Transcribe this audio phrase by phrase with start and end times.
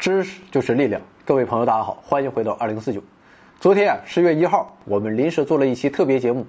[0.00, 3.02] 知识就是力量，各位朋友，大家好，欢迎回到二零四九。
[3.60, 6.46] 昨天啊，十月一号，我们临时做了一期特别节目，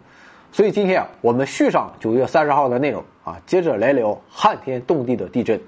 [0.53, 5.59] 所以今天啊，我们续上九月三十号的内容啊，接着来聊撼天动地的地震。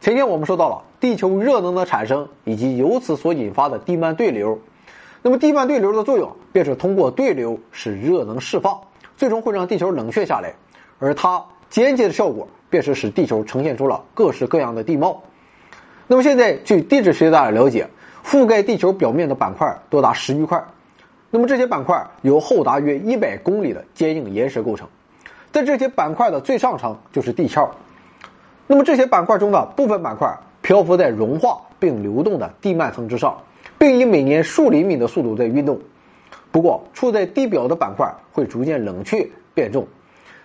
[0.00, 4.56] 前天我们说到了地球热能的产生以及由此所引发的地幔对流，
[5.22, 8.80] 那么地幔对流的作用便是通过对流使热能释放，
[9.16, 10.54] 最终会让地球冷却下来，
[11.00, 15.20] 而它间接的效果便是使地球呈现出了各式各样的地貌。
[16.12, 17.88] 那么现在，据地质学家的了解，
[18.22, 20.62] 覆盖地球表面的板块多达十余块。
[21.30, 24.86] 那么这些板块由厚达约一百公里的坚硬岩石构成，
[25.52, 27.66] 在这些板块的最上层就是地壳。
[28.66, 30.30] 那么这些板块中的部分板块
[30.60, 33.34] 漂浮在融化并流动的地幔层之上，
[33.78, 35.80] 并以每年数厘米的速度在运动。
[36.50, 39.88] 不过，处在地表的板块会逐渐冷却变重，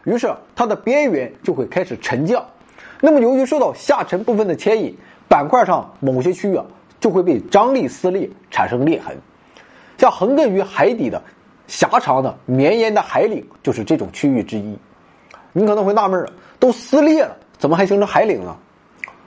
[0.05, 2.41] 于是它的边缘就会开始沉降。
[3.02, 4.95] 那么由于受到下沉部分的牵引，
[5.28, 6.66] 板块上某些区域啊，
[7.00, 9.16] 就会被张力撕裂，产生裂痕。
[9.97, 11.22] 像横亘于海底的
[11.67, 14.78] 狭长的绵延的海岭，就是这种区域之一。
[15.53, 18.55] 你可能会纳闷了，都撕裂了，怎么还形成海岭呢？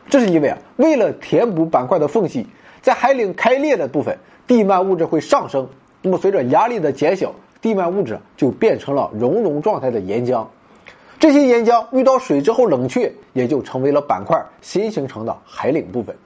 [0.08, 2.46] 这是因为啊，为了填补板块的缝隙，
[2.80, 5.68] 在海岭开裂的部分，地幔物质会上升。
[6.02, 10.46] 那么随着压力的减小，地幔物质就变成了熔融状态的岩浆。
[11.20, 16.16] 这些岩浆遇到水之后冷却，也就成为了板块新形成的海岭部分。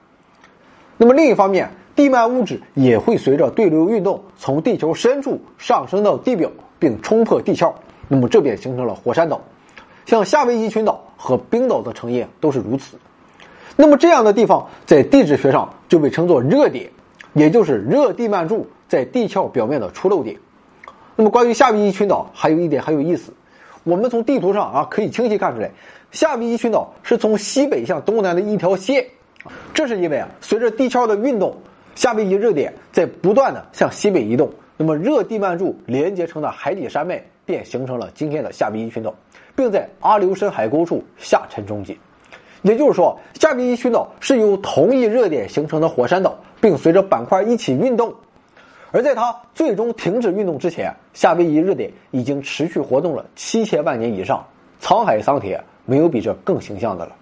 [0.95, 7.73] 那么另一方面，地幔物质也会随着对流运动从地球深处上升到地表，并冲破地壳。
[8.07, 9.41] 那么这便形成了火山岛，
[10.05, 12.97] 像夏威夷群岛和冰岛的成因都是如此。
[13.75, 16.89] 那么这样的地方在地质学上就被称作热点，
[17.33, 20.37] 也就是热地幔柱在地壳表面的出漏点。
[21.17, 23.33] 那么关于夏威夷群岛，还有一点很有意思。
[23.85, 25.69] 我们从地图上啊可以清晰看出来，
[26.11, 29.05] 夏威夷群岛是从西北向东南的一条线，
[29.75, 31.55] 这是因为啊，随着地壳的运动，
[31.93, 39.13] 夏威夷热点在不断的向西北移动，那么热地幔柱连接成的海底山脉便形成了今天的夏威夷群岛，
[39.55, 41.95] 并在阿留申海沟处下沉终结。
[42.63, 48.11] 也就是说，夏威夷群岛是由同一热点形成的火山岛，并随着板块一起运动。
[48.95, 54.41] 而在它最终停止运动之前，夏威夷热点已经持续活动了七千万年以上。
[54.81, 57.13] 沧海桑田，没有比这更形象的了。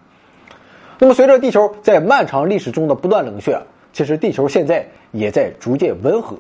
[1.00, 3.59] 那么，随着地球在漫长历史中的不断冷却，
[3.91, 6.38] 其实地球现在也在逐渐温和。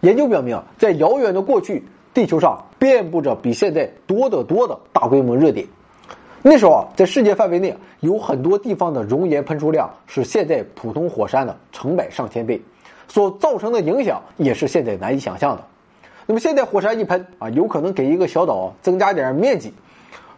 [0.00, 1.84] 研究表明，在遥远的过去，
[2.14, 5.66] 地球上遍布着比现在多得多的大规模热点。
[6.40, 12.58] 那时候啊，在世界范围内，有很多地方的熔岩喷出量是现在普通火山的成百上千倍。
[13.08, 15.64] 所造成的影响也是现在难以想象的。
[16.26, 19.72] 那么现在火山一喷啊，有可能给一个小岛增加点面积，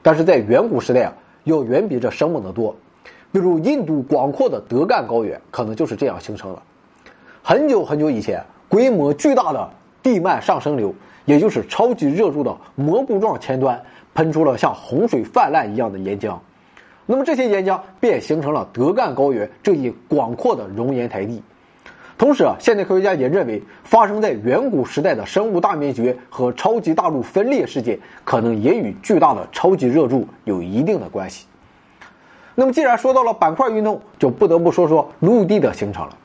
[0.02, 1.14] 但是在远古时代啊，
[1.44, 2.76] 要远比这生猛的多。
[3.32, 6.62] 比如印度广阔的德干高原，可能就是这样形成的。
[7.42, 9.70] 很久很久以前，规模巨大的
[10.02, 13.82] 地幔上升流，也就是超级热柱的蘑菇状前端，
[14.14, 16.38] 喷出了像洪水泛滥一样的岩浆。
[17.06, 21.42] 那么这些岩浆便形成了德干高原这一广阔的熔岩台地。
[22.18, 31.46] 同时啊，现代科学家也认为，发生在远古时代的生物大灭绝和超级大陆分裂事件，可能也与巨大的超级热柱有一定的关系。
[32.56, 36.18] 那么，既然说到了板块运动，就不得不说说陆地的形成了。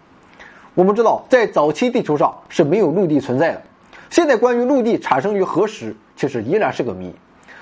[0.73, 3.61] 我们知道，在早期地球上是没有陆地存在的。
[4.09, 7.13] 现在关于陆地产生于何时，其实依然是个谜。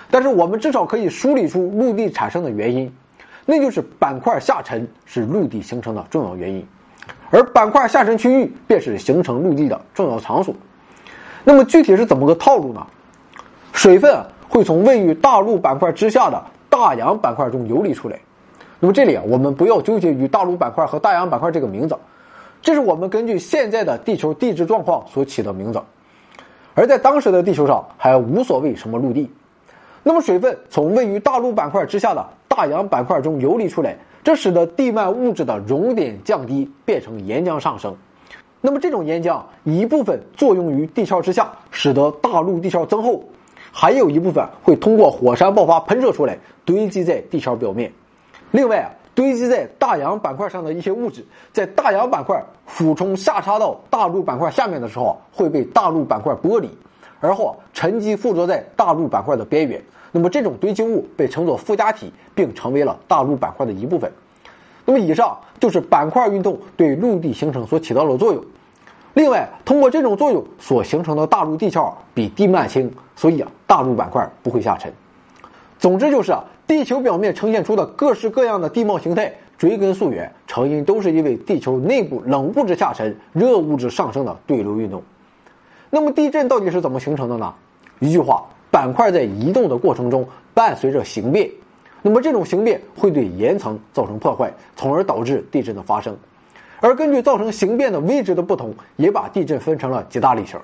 [0.09, 2.93] 但是我们至少可以梳理出陆地产生的原因，
[3.45, 6.65] 那就是板块下沉是陆地形成的重要原因。
[7.31, 10.53] 而板块下沉区域便是形成陆地的重要场所。
[11.43, 12.85] 那么具体是怎么个套路呢？
[13.73, 16.39] 水分会从位于大陆板块之下的
[16.69, 18.19] 大洋板块中游离出来。
[18.79, 21.97] 那么这里啊，我们不要纠结于大陆板块和大洋板块这个名字，
[22.61, 25.81] 这是我们根据现在的地球地质状况所起的名字。
[26.75, 29.31] 而在当时的地球上还无所谓什么陆地。
[30.03, 33.97] 那么水分从位于大陆板块之下的大洋板块中游离出来。
[34.23, 37.95] 这使得地幔物质的熔点降低，变成岩浆上升。
[38.61, 43.19] 那么这种岩浆一部分作用于地壳之下，使得大陆地壳增厚；
[43.71, 47.91] 还有一部分会通过火山爆发喷射出来，堆积在地壳表面。
[48.51, 56.69] 另外啊，堆积在大洋板块上的一些物质，在大洋板块俯冲下插到大陆板块下面的时候，会被大陆板块剥离，
[57.19, 59.81] 而后沉积附着在大陆板块的边缘。
[60.11, 64.11] 那么这种堆积物被称作附加体，并成为了大陆板块的一部分。
[64.85, 68.43] 那么以上就是板块运动对陆地形成所起到的作用。
[69.13, 74.91] 另外，通过这种作用所形成的大陆地壳比地幔轻，所以啊，大陆板块不会下沉。
[75.77, 85.03] 总之就是啊，地球表面呈现出的各式各样的地貌形态，追根溯源，成因都是因为地球内部冷物质下沉、热物质上升的对流运动。
[85.89, 87.53] 那么地震到底是怎么形成的呢？
[87.99, 91.49] 一句话，板块在移动的过程中伴随着形变，
[92.01, 96.15] 那么这种形变会对岩层造成破坏，从而导致地震的发生。
[96.79, 100.59] 而根据造成形变的位置的不同，也把地震分成了几大类型。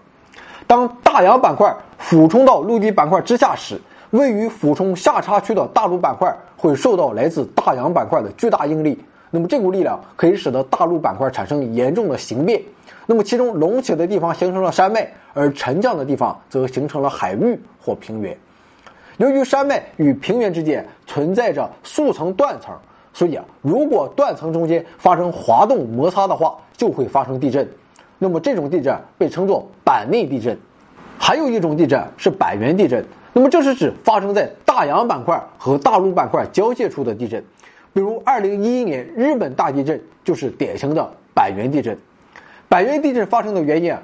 [0.65, 3.79] 当大洋板块俯冲到陆地板块之下时，
[4.11, 8.97] 位于俯冲下插区的大陆板块会受到来自大洋板块的巨大应力，
[9.29, 12.61] 那么这股力量可以使得大陆板块产生严重的形变。
[13.09, 18.37] 那么其中隆起的地方形成了山脉，而沉降的地方则形成了海域或平原。
[19.15, 22.77] 由于山脉与平原之间存在着速层断层，
[23.13, 27.67] 所以啊，如果断层中间发生滑动摩擦的话，就会发生地震。
[28.19, 30.57] 那么这种地震被称作板内地震，
[31.17, 33.03] 还有一种地震是板源地震。
[33.31, 37.41] 那么这是指发生在大洋板块和大陆板块交界处的地震，
[37.93, 41.97] 比如2011年日本大地震就是典型的板源地震。
[42.69, 43.95] 板源地震发生的原因，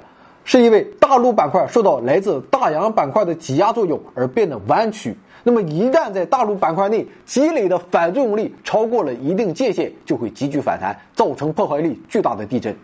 [0.44, 5.16] 是因为大陆板块受到来自大洋板块的挤压作用而变得弯曲。
[5.42, 12.74] 那么一旦在大陆板块内积累的反作用力超过了一定界限，就会急剧反弹，造成破坏力巨大的地震。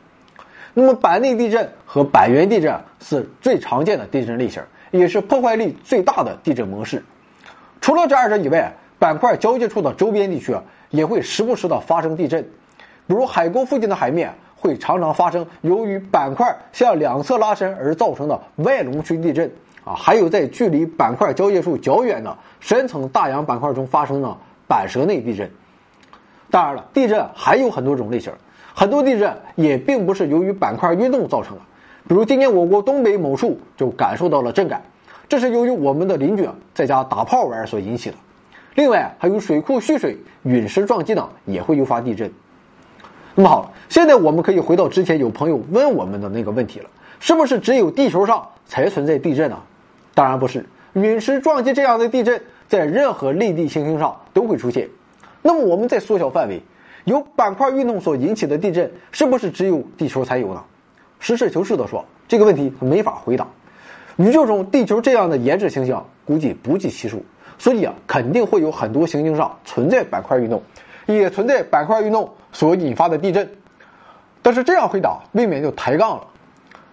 [0.75, 7.03] 那么板内地震和板源地震是最常见的地震类型，也是破坏力最大的地震模式。
[7.81, 10.55] 除了这二者以外，板块交界处的周边地区
[10.91, 12.43] 也会时不时的发生地震，
[13.07, 19.51] 比如海沟附近的海面会常常发生由于板块向两侧拉伸而造成的外隆区地震
[19.85, 24.37] 啊，还有在距离板块交界处较远的深层大洋板块中发生的
[24.69, 25.51] 板舌内地震。
[26.51, 28.33] 当然了，地震还有很多种类型。
[28.75, 31.63] 很多地震也并不是由于板块运动造成的，
[32.09, 34.83] 比如今年我国东北某处就感受到了震感，
[35.29, 38.17] 这是由于我们的邻居在家打炮玩所引起的。
[38.75, 42.31] 另外，还有水库蓄水、陨石撞击等也会诱发地震。
[43.35, 46.91] 那么好，现在我们可以回到之前有朋友问我们的那个问题了：
[47.21, 49.59] 是不是只有地球上才存在地震呢？
[50.15, 54.89] 当然不是，陨石撞击这样的地震在任何类地行星上都会出现。
[55.43, 56.61] 那么我们再缩小范围。
[57.05, 60.63] 由板块运动所引起的地震，是不是只有地球才有呢？
[61.19, 63.47] 实事求是的说，这个问题没法回答。
[64.17, 67.25] 宇宙中地球这样的颜值行星估计不计其数，
[67.59, 70.63] 所以啊，肯定会有很多行星上存在板块运动，
[71.07, 73.49] 也存在板块运动所引发的地震。
[74.43, 76.27] 但是这样回答未免就抬杠了。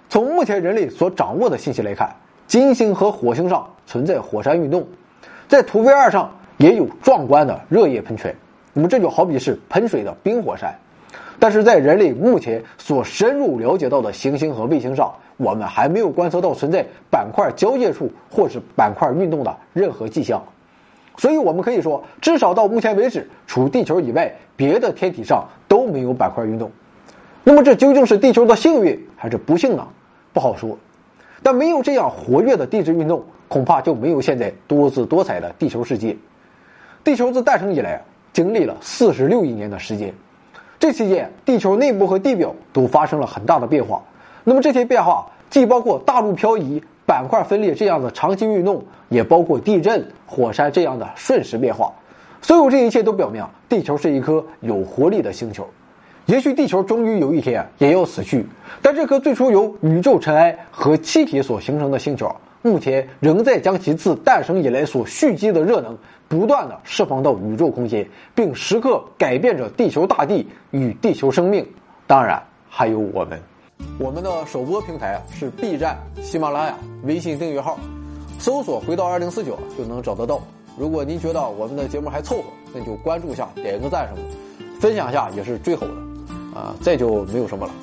[0.09, 2.09] 从目前人类所掌握的信息来看，
[2.47, 4.87] 金星和火星上存在火山运动，
[5.47, 8.35] 在土卫二上也有壮观的热液喷泉。
[8.73, 10.73] 那么这就好比是喷水的冰火山，
[11.39, 20.41] 但是在人类目前所深入了解到的行星和卫星上，我们还没有观测到存在板块交界处或是板块运动的任何迹象，
[21.17, 26.71] 所以我们可以说，至少到目前为止，除地球以外，别的天体上都没有板块运动。
[27.43, 29.87] 那么这究竟是地球的幸运还是不幸呢？
[30.31, 30.77] 不好说。
[31.43, 36.15] 但没有这样活跃的地质运动，恐怕就没有现在多姿多彩的地球世界。
[37.03, 38.01] 地球自诞生以来。
[38.33, 40.13] 经历了四十六亿年的时间，
[40.77, 44.03] 这期间地球内部和地表都发生了很大的变化。
[44.43, 51.89] 那么这些变化既包括大陆漂移、板块分裂这样的长期运动，也包括地震、火山这样的瞬时变化。
[52.41, 55.65] 所有这一切都表明，地球是一颗有活力的星球。
[56.25, 58.45] 也许地球终于有一天也要死去，
[58.81, 62.29] 但这颗最初由宇宙尘埃和气体所形成的星球。
[62.61, 65.97] 目前仍在将其自诞生以来所蓄积的热能
[66.27, 71.65] 不断的释放到宇宙空间，并时刻改变着地球大地与地球生命。
[72.05, 73.39] 当然，还有我们。
[73.99, 77.79] 我们的首播平台是 B 站、喜马拉雅、微信订阅号，
[78.39, 80.41] 搜索“回到二零四九”就能找得到。
[80.77, 82.43] 如果您觉得我们的节目还凑合，
[82.73, 85.93] 那就关注一下，点一个赞什么的，分享一下也是最好的。
[86.53, 87.73] 啊，再就没有什么了。